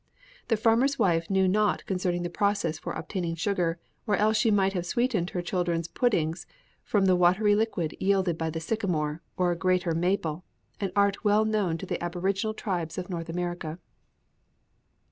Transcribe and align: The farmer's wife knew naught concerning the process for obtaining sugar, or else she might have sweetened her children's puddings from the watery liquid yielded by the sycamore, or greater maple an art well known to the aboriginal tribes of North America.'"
The 0.47 0.57
farmer's 0.57 0.97
wife 0.97 1.29
knew 1.29 1.47
naught 1.47 1.85
concerning 1.85 2.23
the 2.23 2.29
process 2.31 2.79
for 2.79 2.93
obtaining 2.93 3.35
sugar, 3.35 3.77
or 4.07 4.15
else 4.15 4.35
she 4.35 4.49
might 4.49 4.73
have 4.73 4.83
sweetened 4.87 5.29
her 5.29 5.43
children's 5.43 5.87
puddings 5.87 6.47
from 6.83 7.05
the 7.05 7.15
watery 7.15 7.53
liquid 7.55 7.95
yielded 7.99 8.35
by 8.35 8.49
the 8.49 8.59
sycamore, 8.59 9.21
or 9.37 9.53
greater 9.53 9.93
maple 9.93 10.43
an 10.79 10.91
art 10.95 11.23
well 11.23 11.45
known 11.45 11.77
to 11.77 11.85
the 11.85 12.03
aboriginal 12.03 12.55
tribes 12.55 12.97
of 12.97 13.11
North 13.11 13.29
America.'" 13.29 13.77